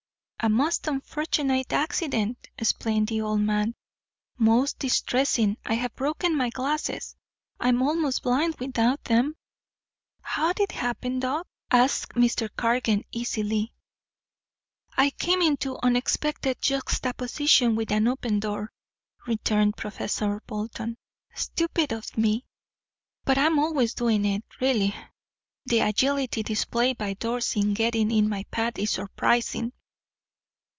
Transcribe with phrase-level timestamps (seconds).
[0.43, 3.75] "A most unfortunate accident," explained the old man.
[4.39, 5.55] "Most distressing.
[5.63, 7.15] I have broken my glasses.
[7.59, 9.35] I am almost blind without them."
[10.23, 12.49] "How'd it happen, Doc?" asked Mr.
[12.57, 13.71] Cargan easily.
[14.97, 18.71] "I came into unexpected juxtaposition with an open door,"
[19.27, 20.97] returned Professor Bolton.
[21.35, 22.45] "Stupid of me,
[23.25, 24.43] but I'm always doing it.
[24.59, 24.95] Really,
[25.67, 29.73] the agility displayed by doors in getting in my path is surprising."